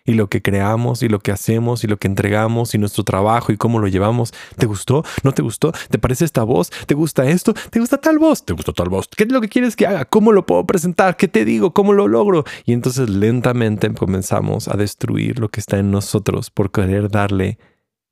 y 0.07 0.13
lo 0.13 0.29
que 0.29 0.41
creamos 0.41 1.03
y 1.03 1.09
lo 1.09 1.19
que 1.19 1.31
hacemos 1.31 1.83
y 1.83 1.87
lo 1.87 1.97
que 1.97 2.07
entregamos 2.07 2.73
y 2.73 2.79
nuestro 2.79 3.03
trabajo 3.03 3.51
y 3.51 3.57
cómo 3.57 3.77
lo 3.77 3.87
llevamos. 3.87 4.33
¿Te 4.57 4.65
gustó? 4.65 5.03
¿No 5.23 5.33
te 5.33 5.43
gustó? 5.43 5.73
¿Te 5.89 5.99
parece 5.99 6.25
esta 6.25 6.43
voz? 6.43 6.71
¿Te 6.87 6.95
gusta 6.95 7.25
esto? 7.25 7.53
¿Te 7.53 7.79
gusta 7.79 7.97
tal 7.97 8.17
voz? 8.17 8.43
¿Te 8.45 8.53
gusta 8.53 8.71
tal 8.71 8.89
voz? 8.89 9.09
¿Qué 9.15 9.25
es 9.25 9.31
lo 9.31 9.41
que 9.41 9.49
quieres 9.49 9.75
que 9.75 9.85
haga? 9.85 10.05
¿Cómo 10.05 10.31
lo 10.31 10.45
puedo 10.45 10.65
presentar? 10.65 11.17
¿Qué 11.17 11.27
te 11.27 11.43
digo? 11.43 11.73
¿Cómo 11.73 11.91
lo 11.91 12.07
logro? 12.07 12.45
Y 12.65 12.71
entonces 12.71 13.09
lentamente 13.09 13.93
comenzamos 13.93 14.69
a 14.69 14.77
destruir 14.77 15.39
lo 15.39 15.49
que 15.49 15.59
está 15.59 15.77
en 15.77 15.91
nosotros 15.91 16.49
por 16.51 16.71
querer 16.71 17.09
darle 17.09 17.59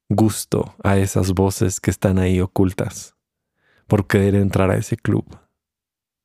gusto 0.09 0.75
a 0.83 0.97
esas 0.97 1.31
voces 1.33 1.79
que 1.79 1.91
están 1.91 2.19
ahí 2.19 2.41
ocultas, 2.41 3.15
por 3.87 4.05
querer 4.05 4.35
entrar 4.35 4.69
a 4.69 4.75
ese 4.75 4.97
club, 4.97 5.25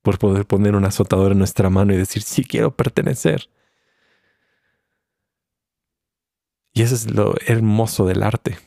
por 0.01 0.19
poder 0.19 0.45
poner 0.45 0.75
un 0.75 0.83
azotador 0.83 1.31
en 1.31 1.37
nuestra 1.37 1.69
mano 1.69 1.93
y 1.93 1.97
decir, 1.97 2.23
sí 2.23 2.43
quiero 2.43 2.75
pertenecer. 2.75 3.49
Y 6.73 6.83
eso 6.83 6.95
es 6.95 7.11
lo 7.11 7.35
hermoso 7.47 8.05
del 8.05 8.23
arte. 8.23 8.57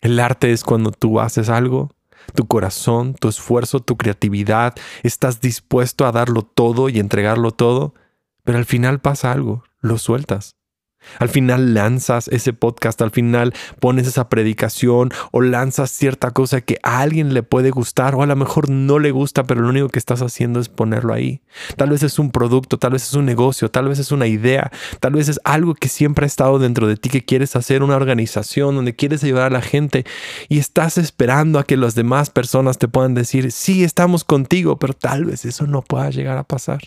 El 0.00 0.20
arte 0.20 0.52
es 0.52 0.64
cuando 0.64 0.90
tú 0.90 1.20
haces 1.20 1.48
algo, 1.48 1.90
tu 2.34 2.46
corazón, 2.46 3.14
tu 3.14 3.28
esfuerzo, 3.28 3.80
tu 3.80 3.96
creatividad, 3.96 4.74
estás 5.02 5.40
dispuesto 5.40 6.06
a 6.06 6.12
darlo 6.12 6.42
todo 6.42 6.88
y 6.88 6.98
entregarlo 6.98 7.50
todo, 7.50 7.94
pero 8.44 8.58
al 8.58 8.64
final 8.64 9.00
pasa 9.00 9.32
algo, 9.32 9.64
lo 9.80 9.98
sueltas. 9.98 10.56
Al 11.18 11.28
final 11.28 11.74
lanzas 11.74 12.28
ese 12.28 12.52
podcast, 12.52 13.00
al 13.02 13.10
final 13.10 13.52
pones 13.80 14.06
esa 14.06 14.28
predicación 14.28 15.10
o 15.32 15.40
lanzas 15.40 15.90
cierta 15.90 16.30
cosa 16.30 16.60
que 16.60 16.78
a 16.82 17.00
alguien 17.00 17.34
le 17.34 17.42
puede 17.42 17.70
gustar 17.70 18.14
o 18.14 18.22
a 18.22 18.26
lo 18.26 18.36
mejor 18.36 18.70
no 18.70 18.98
le 18.98 19.10
gusta, 19.10 19.44
pero 19.44 19.62
lo 19.62 19.68
único 19.68 19.88
que 19.88 19.98
estás 19.98 20.22
haciendo 20.22 20.60
es 20.60 20.68
ponerlo 20.68 21.12
ahí. 21.12 21.40
Tal 21.76 21.90
vez 21.90 22.02
es 22.02 22.18
un 22.18 22.30
producto, 22.30 22.78
tal 22.78 22.92
vez 22.92 23.04
es 23.04 23.14
un 23.14 23.24
negocio, 23.24 23.70
tal 23.70 23.88
vez 23.88 23.98
es 23.98 24.12
una 24.12 24.26
idea, 24.26 24.70
tal 25.00 25.14
vez 25.14 25.28
es 25.28 25.40
algo 25.44 25.74
que 25.74 25.88
siempre 25.88 26.24
ha 26.24 26.26
estado 26.26 26.58
dentro 26.58 26.86
de 26.86 26.96
ti 26.96 27.08
que 27.08 27.24
quieres 27.24 27.56
hacer, 27.56 27.82
una 27.82 27.96
organización 27.96 28.74
donde 28.74 28.94
quieres 28.94 29.22
ayudar 29.24 29.46
a 29.46 29.50
la 29.50 29.62
gente 29.62 30.04
y 30.48 30.58
estás 30.58 30.98
esperando 30.98 31.58
a 31.58 31.64
que 31.64 31.76
las 31.76 31.94
demás 31.94 32.30
personas 32.30 32.78
te 32.78 32.88
puedan 32.88 33.14
decir, 33.14 33.52
sí, 33.52 33.84
estamos 33.84 34.24
contigo, 34.24 34.78
pero 34.78 34.92
tal 34.92 35.24
vez 35.24 35.44
eso 35.44 35.66
no 35.66 35.82
pueda 35.82 36.10
llegar 36.10 36.38
a 36.38 36.44
pasar. 36.44 36.80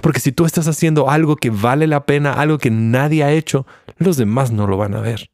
Porque 0.00 0.20
si 0.20 0.32
tú 0.32 0.46
estás 0.46 0.68
haciendo 0.68 1.10
algo 1.10 1.36
que 1.36 1.50
vale 1.50 1.86
la 1.86 2.06
pena, 2.06 2.32
algo 2.32 2.58
que 2.58 2.70
nadie 2.70 3.22
ha 3.24 3.32
hecho, 3.32 3.66
los 3.98 4.16
demás 4.16 4.50
no 4.50 4.66
lo 4.66 4.76
van 4.76 4.94
a 4.94 5.00
ver. 5.00 5.30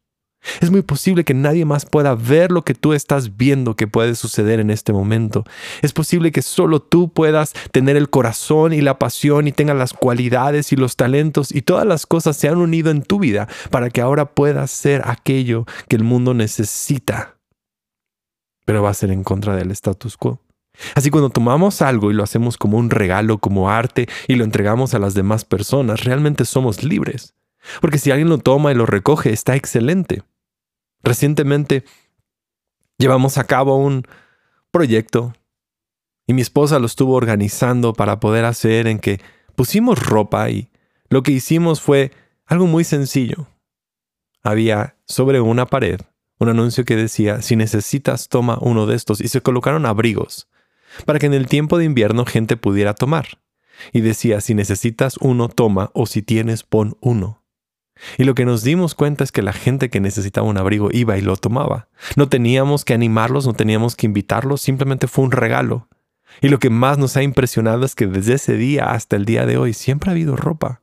Es 0.61 0.71
muy 0.71 0.83
posible 0.83 1.25
que 1.25 1.35
nadie 1.35 1.65
más 1.65 1.87
pueda 1.87 2.15
ver 2.15 2.51
lo 2.51 2.63
que 2.63 2.75
tú 2.75 2.93
estás 2.93 3.37
viendo 3.37 3.77
que 3.77 3.87
puede 3.87 4.15
suceder 4.15 4.59
en 4.59 4.71
este 4.71 4.93
momento. 4.93 5.45
Es 5.83 5.93
posible 5.93 6.33
que 6.33 6.43
solo 6.43 6.81
tú 6.81 7.13
puedas 7.13 7.53
tener 7.71 7.97
el 7.97 8.11
corazón 8.11 8.73
y 8.73 8.81
la 8.81 8.99
pasión 8.99 9.47
y 9.47 9.53
tengas 9.53 9.77
las 9.77 9.93
cualidades 9.93 10.73
y 10.73 10.77
los 10.77 10.97
talentos 10.97 11.55
y 11.55 11.63
todas 11.63 11.87
las 11.87 12.07
cosas 12.07 12.37
se 12.37 12.49
han 12.49 12.59
unido 12.59 12.91
en 12.91 13.03
tu 13.03 13.21
vida 13.21 13.49
para 13.71 13.91
que 13.91 14.01
ahora 14.01 14.27
puedas 14.27 14.71
ser 14.71 15.03
aquello 15.05 15.65
que 15.89 15.97
el 15.97 16.03
mundo 16.03 16.35
necesita. 16.35 17.37
Pero 18.65 18.83
va 18.83 18.91
a 18.91 18.95
ser 18.95 19.11
en 19.11 19.23
contra 19.23 19.55
del 19.55 19.71
status 19.71 20.17
quo. 20.17 20.41
Así 20.95 21.11
cuando 21.11 21.31
tomamos 21.31 21.83
algo 21.83 22.11
y 22.11 22.15
lo 22.15 22.23
hacemos 22.23 22.57
como 22.57 22.79
un 22.79 22.91
regalo, 22.91 23.39
como 23.39 23.71
arte, 23.71 24.09
y 24.29 24.37
lo 24.37 24.45
entregamos 24.45 24.95
a 24.95 24.99
las 24.99 25.15
demás 25.15 25.45
personas, 25.45 26.05
realmente 26.05 26.45
somos 26.45 26.83
libres. 26.83 27.35
Porque 27.81 27.99
si 27.99 28.11
alguien 28.11 28.29
lo 28.29 28.39
toma 28.39 28.73
y 28.73 28.75
lo 28.75 28.87
recoge, 28.87 29.33
está 29.33 29.55
excelente. 29.55 30.23
Recientemente 31.03 31.85
llevamos 32.99 33.39
a 33.39 33.45
cabo 33.45 33.77
un 33.77 34.07
proyecto 34.71 35.35
y 36.27 36.35
mi 36.35 36.43
esposa 36.43 36.79
lo 36.79 36.87
estuvo 36.87 37.15
organizando 37.15 37.93
para 37.93 38.21
poder 38.21 38.45
hacer 38.45 38.87
en 38.87 38.99
que 38.99 39.21
pusimos 39.55 40.05
ropa 40.05 40.51
y 40.51 40.71
lo 41.09 41.23
que 41.23 41.33
hicimos 41.33 41.81
fue 41.81 42.13
algo 42.47 42.67
muy 42.67 42.85
sencillo. 42.85 43.49
Había 44.43 44.97
sobre 45.07 45.41
una 45.41 45.67
pared 45.67 46.01
un 46.43 46.49
anuncio 46.49 46.85
que 46.85 46.97
decía, 46.97 47.41
si 47.41 47.57
necesitas, 47.57 48.29
toma 48.29 48.59
uno 48.61 48.87
de 48.87 48.97
estos, 48.97 49.21
y 49.21 49.29
se 49.29 49.41
colocaron 49.41 49.87
abrigos 49.87 50.49
para 51.05 51.19
que 51.19 51.27
en 51.27 51.35
el 51.35 51.47
tiempo 51.47 51.79
de 51.79 51.85
invierno 51.85 52.25
gente 52.25 52.57
pudiera 52.57 52.95
tomar. 52.95 53.39
Y 53.93 54.01
decía, 54.01 54.41
si 54.41 54.55
necesitas 54.55 55.17
uno, 55.19 55.49
toma, 55.49 55.91
o 55.95 56.07
si 56.07 56.23
tienes, 56.23 56.63
pon 56.63 56.97
uno. 57.01 57.43
Y 58.19 58.25
lo 58.25 58.35
que 58.35 58.45
nos 58.45 58.63
dimos 58.63 58.95
cuenta 58.95 59.25
es 59.25 59.33
que 59.33 59.43
la 59.43 59.53
gente 59.53 59.91
que 59.91 60.01
necesitaba 60.01 60.47
un 60.47 60.59
abrigo 60.59 60.89
iba 60.93 61.17
y 61.19 61.21
lo 61.21 61.37
tomaba. 61.37 61.89
No 62.17 62.29
teníamos 62.29 62.85
que 62.85 62.95
animarlos, 62.95 63.47
no 63.47 63.55
teníamos 63.55 63.97
que 63.97 64.07
invitarlos, 64.07 64.61
simplemente 64.61 65.07
fue 65.07 65.25
un 65.25 65.33
regalo. 65.33 65.89
Y 66.41 66.49
lo 66.49 66.59
que 66.59 66.71
más 66.71 66.99
nos 66.99 67.17
ha 67.17 67.23
impresionado 67.23 67.85
es 67.85 67.95
que 67.95 68.07
desde 68.07 68.35
ese 68.35 68.57
día 68.57 68.91
hasta 68.91 69.17
el 69.17 69.25
día 69.25 69.47
de 69.47 69.57
hoy 69.57 69.75
siempre 69.75 70.11
ha 70.11 70.13
habido 70.13 70.37
ropa. 70.37 70.83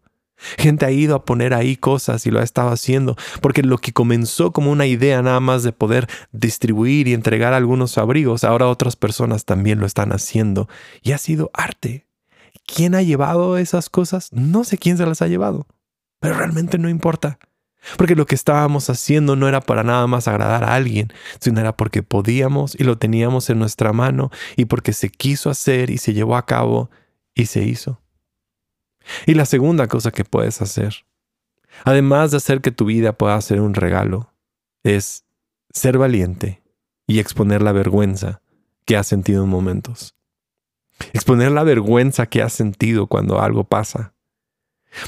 Gente 0.58 0.86
ha 0.86 0.92
ido 0.92 1.16
a 1.16 1.26
poner 1.26 1.54
ahí 1.54 1.76
cosas 1.76 2.26
y 2.26 2.32
lo 2.32 2.40
ha 2.40 2.44
estado 2.44 2.70
haciendo, 2.70 3.16
porque 3.42 3.64
lo 3.64 3.78
que 3.78 3.94
comenzó 3.94 4.52
como 4.52 4.72
una 4.72 4.86
idea 4.86 5.22
nada 5.22 5.40
más 5.40 5.64
de 5.64 5.72
poder 5.72 6.08
distribuir 6.32 7.08
y 7.08 7.14
entregar 7.14 7.54
algunos 7.54 7.98
abrigos, 7.98 8.44
ahora 8.44 8.68
otras 8.68 8.96
personas 8.96 9.46
también 9.46 9.80
lo 9.80 9.86
están 9.86 10.12
haciendo 10.12 10.70
y 11.02 11.12
ha 11.12 11.18
sido 11.18 11.52
arte. 11.54 12.08
¿Quién 12.66 12.96
ha 12.96 13.02
llevado 13.02 13.58
esas 13.58 13.90
cosas? 13.90 14.32
No 14.32 14.64
sé 14.64 14.78
quién 14.78 14.98
se 14.98 15.06
las 15.06 15.22
ha 15.22 15.28
llevado, 15.28 15.68
pero 16.20 16.36
realmente 16.36 16.78
no 16.78 16.90
importa. 16.90 17.40
Porque 17.98 18.16
lo 18.16 18.26
que 18.26 18.36
estábamos 18.36 18.90
haciendo 18.90 19.36
no 19.36 19.48
era 19.48 19.62
para 19.62 19.84
nada 19.84 20.06
más 20.06 20.28
agradar 20.28 20.64
a 20.64 20.76
alguien, 20.76 21.12
sino 21.40 21.60
era 21.62 21.76
porque 21.76 22.04
podíamos 22.04 22.76
y 22.76 22.84
lo 22.84 22.98
teníamos 22.98 23.50
en 23.50 23.60
nuestra 23.60 23.94
mano 23.94 24.32
y 24.56 24.66
porque 24.66 24.94
se 24.94 25.10
quiso 25.10 25.50
hacer 25.50 25.90
y 25.90 25.98
se 25.98 26.14
llevó 26.14 26.36
a 26.36 26.46
cabo 26.46 26.90
y 27.34 27.46
se 27.46 27.64
hizo. 27.64 28.02
Y 29.26 29.34
la 29.34 29.46
segunda 29.46 29.88
cosa 29.88 30.12
que 30.12 30.26
puedes 30.26 30.62
hacer, 30.62 31.06
además 31.84 32.32
de 32.32 32.38
hacer 32.38 32.62
que 32.62 32.72
tu 32.72 32.86
vida 32.86 33.14
pueda 33.14 33.40
ser 33.42 33.62
un 33.62 33.74
regalo, 33.74 34.34
es 34.84 35.26
ser 35.72 35.98
valiente 35.98 36.62
y 37.08 37.20
exponer 37.20 37.62
la 37.62 37.72
vergüenza 37.72 38.42
que 38.86 38.98
has 38.98 39.08
sentido 39.08 39.44
en 39.44 39.50
momentos. 39.50 40.16
Exponer 41.14 41.52
la 41.52 41.64
vergüenza 41.64 42.26
que 42.26 42.42
has 42.42 42.54
sentido 42.54 43.08
cuando 43.08 43.42
algo 43.42 43.64
pasa. 43.64 44.14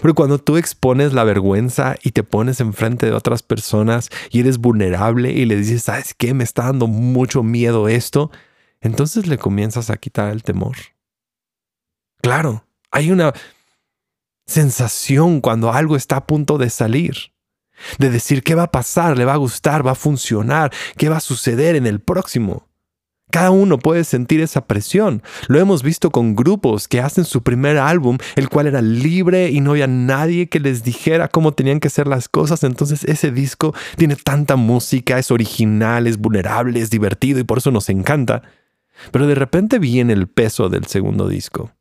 Pero 0.01 0.13
cuando 0.13 0.38
tú 0.38 0.57
expones 0.57 1.13
la 1.13 1.24
vergüenza 1.24 1.95
y 2.03 2.12
te 2.12 2.24
pones 2.24 2.60
enfrente 2.60 3.07
de 3.07 3.13
otras 3.13 3.41
personas 3.41 4.10
y 4.29 4.41
eres 4.41 4.60
vulnerable 4.60 5.31
y 5.31 5.45
le 5.45 5.55
dices, 5.55 5.83
¿sabes 5.83 6.13
qué? 6.13 6.33
Me 6.33 6.43
está 6.43 6.65
dando 6.65 6.88
mucho 6.88 7.43
miedo 7.43 7.88
esto, 7.88 8.31
entonces 8.79 9.27
le 9.27 9.38
comienzas 9.38 9.89
a 9.89 9.98
quitar 9.98 10.31
el 10.31 10.43
temor. 10.43 10.75
Claro, 12.21 12.63
hay 12.91 13.12
una 13.12 13.33
sensación 14.45 15.41
cuando 15.41 15.71
algo 15.71 15.95
está 15.95 16.17
a 16.17 16.27
punto 16.27 16.57
de 16.57 16.69
salir, 16.69 17.33
de 17.98 18.10
decir 18.10 18.43
qué 18.43 18.55
va 18.55 18.63
a 18.63 18.71
pasar, 18.71 19.17
le 19.17 19.25
va 19.25 19.33
a 19.33 19.38
gustar, 19.38 19.86
va 19.86 19.91
a 19.91 19.95
funcionar, 19.95 20.71
qué 20.98 21.10
va 21.10 21.17
a 21.17 21.21
suceder 21.21 21.75
en 21.75 21.88
el 21.88 22.00
próximo. 22.00 22.67
Cada 23.31 23.51
uno 23.51 23.79
puede 23.79 24.03
sentir 24.03 24.41
esa 24.41 24.67
presión. 24.67 25.24
Lo 25.48 25.57
hemos 25.57 25.83
visto 25.83 26.12
con 26.12 26.36
grupos 26.36 26.89
que 26.89 27.00
hacen 27.00 27.24
su 27.24 27.41
primer 27.41 27.77
álbum, 27.77 28.17
el 28.36 28.50
cual 28.50 28.67
era 28.67 28.81
libre 28.81 29.50
y 29.50 29.62
no 29.62 29.71
había 29.71 29.88
nadie 29.88 30.50
que 30.50 30.60
les 30.60 30.83
dijera 30.83 31.29
cómo 31.29 31.53
tenían 31.53 31.79
que 31.79 31.89
ser 31.89 32.07
las 32.07 32.27
cosas. 32.27 32.63
Entonces 32.65 33.05
ese 33.05 33.31
disco 33.31 33.74
tiene 33.95 34.17
tanta 34.17 34.57
música, 34.57 35.17
es 35.17 35.31
original, 35.31 36.07
es 36.07 36.17
vulnerable, 36.17 36.81
es 36.81 36.89
divertido 36.89 37.39
y 37.39 37.45
por 37.45 37.60
eso 37.60 37.71
nos 37.71 37.88
encanta. 37.89 38.41
Pero 39.12 39.25
de 39.27 39.36
repente 39.36 39.79
viene 39.79 40.12
el 40.12 40.27
peso 40.27 40.67
del 40.67 40.86
segundo 40.86 41.29
disco. 41.29 41.71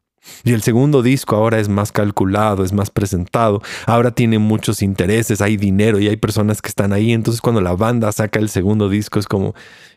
Y 0.45 0.53
el 0.53 0.63
segundo 0.63 1.03
disco 1.03 1.37
ahora 1.37 1.59
es 1.59 1.69
más 1.69 1.93
calculado, 1.93 2.65
es 2.65 2.73
más 2.73 2.91
presentado, 2.91 3.63
ahora 3.87 4.11
tiene 4.11 4.39
muchos 4.39 4.83
intereses, 4.83 5.41
hay 5.41 5.57
dinero 5.57 5.99
y 5.99 6.09
hay 6.09 6.17
personas 6.17 6.63
que 6.63 6.69
están 6.69 6.93
ahí. 6.93 7.13
Entonces 7.13 7.41
cuando 7.41 7.61
la 7.61 7.75
banda 7.75 8.13
saca 8.13 8.39
el 8.39 8.49
segundo 8.49 8.89
disco 8.89 9.19
es 9.19 9.27
como, 9.27 9.55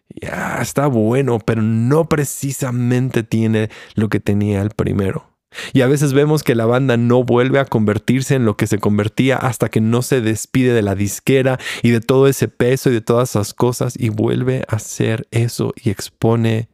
ya 0.10 0.60
está 0.62 0.88
bueno, 0.88 1.39
pero 1.39 1.62
no 1.62 2.08
precisamente 2.10 3.24
tiene 3.24 3.70
lo 3.96 4.10
que 4.10 4.20
tenía 4.20 4.62
el 4.62 4.70
primero. 4.70 5.30
Y 5.72 5.82
a 5.82 5.88
veces 5.88 6.13
vemos 6.13 6.44
que 6.44 6.56
la 6.56 6.65
banda 6.65 6.98
no 6.98 7.24
vuelve 7.24 7.60
a 7.60 7.65
convertirse 7.65 8.36
en 8.36 8.46
lo 8.46 8.58
que 8.58 8.65
se 8.65 8.80
convertía 8.80 9.38
hasta 9.38 9.70
que 9.70 9.82
no 9.82 10.01
se 10.01 10.22
despide 10.22 10.74
de 10.74 10.82
la 10.82 10.96
disquera 10.96 11.60
y 11.84 11.92
de 11.92 12.01
todo 12.01 12.27
ese 12.27 12.48
peso 12.48 12.89
y 12.89 12.94
de 12.94 13.01
todas 13.01 13.32
esas 13.32 13.53
cosas 13.53 13.94
y 13.98 14.10
vuelve 14.10 14.63
a 14.68 14.77
hacer 14.77 15.27
eso 15.32 15.74
y 15.82 15.92
expone 15.92 16.70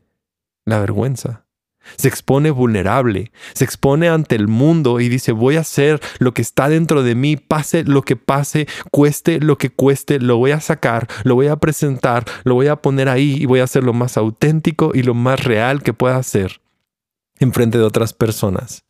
la 0.66 0.80
vergüenza. 0.80 1.49
Se 1.98 2.08
expone 2.08 2.52
vulnerable, 2.52 3.32
se 3.54 3.64
expone 3.64 4.10
ante 4.10 4.36
el 4.36 4.48
mundo 4.48 5.00
y 5.00 5.10
dice, 5.10 5.32
voy 5.32 5.56
a 5.56 5.62
hacer 5.62 6.00
lo 6.20 6.34
que 6.34 6.42
está 6.42 6.70
dentro 6.70 7.04
de 7.04 7.16
mí, 7.16 7.36
pase 7.36 7.84
lo 7.84 8.04
que 8.04 8.16
pase, 8.16 8.68
cueste 8.92 9.40
lo 9.40 9.58
que 9.58 9.70
cueste, 9.70 10.20
lo 10.20 10.38
voy 10.38 10.52
a 10.52 10.62
sacar, 10.62 11.08
lo 11.24 11.36
voy 11.36 11.48
a 11.48 11.56
presentar, 11.56 12.26
lo 12.44 12.56
voy 12.56 12.68
a 12.68 12.78
poner 12.78 13.10
ahí 13.10 13.38
y 13.40 13.46
voy 13.46 13.60
a 13.60 13.64
hacer 13.64 13.84
lo 13.84 13.94
más 13.94 14.18
auténtico 14.18 14.92
y 14.94 15.04
lo 15.04 15.14
más 15.14 15.44
real 15.44 15.82
que 15.82 15.94
pueda 15.94 16.18
hacer 16.18 16.62
en 17.40 17.54
frente 17.54 17.78
de 17.78 17.84
otras 17.86 18.14
personas. 18.14 18.86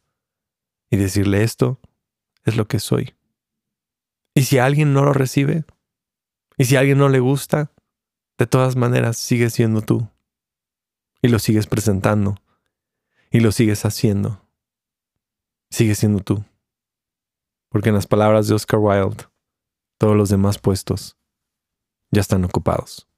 Y 0.92 0.98
decirle 0.98 1.44
esto 1.44 1.80
es 2.46 2.58
lo 2.58 2.68
que 2.68 2.80
soy. 2.80 3.14
Y 4.34 4.44
si 4.44 4.58
alguien 4.58 4.94
no 4.94 5.04
lo 5.04 5.14
recibe, 5.14 5.64
y 6.58 6.66
si 6.66 6.76
alguien 6.76 6.98
no 6.98 7.10
le 7.10 7.20
gusta, 7.20 7.72
de 8.38 8.48
todas 8.48 8.76
maneras 8.76 9.18
sigue 9.18 9.50
siendo 9.50 9.82
tú. 9.82 10.10
Y 11.22 11.28
lo 11.28 11.40
sigues 11.40 11.68
presentando 11.68 12.42
y 13.32 13.40
lo 13.40 13.52
sigues 13.52 13.86
haciendo. 13.86 14.46
Sigues 15.70 16.00
siendo 16.00 16.20
tú. 16.20 16.44
Porque 17.70 17.90
en 17.90 17.96
las 17.96 18.08
palabras 18.08 18.48
de 18.48 18.56
Oscar 18.56 18.80
Wilde, 18.80 19.26
todos 19.98 20.16
los 20.16 20.30
demás 20.30 20.58
puestos 20.58 21.18
ya 22.12 22.22
están 22.22 22.44
ocupados. 22.44 23.09